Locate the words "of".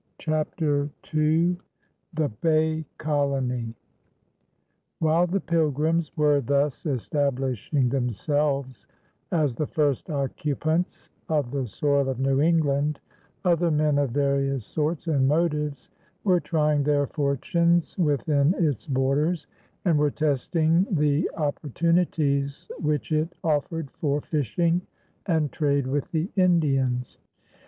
11.29-11.51, 12.09-12.17, 13.99-14.09